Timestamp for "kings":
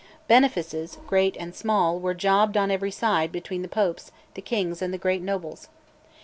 4.41-4.81